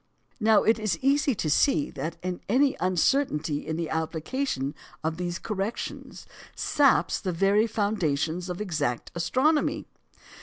[0.39, 2.15] Now it is easy to see that
[2.49, 9.85] any uncertainty in the application of these corrections saps the very foundations of exact astronomy.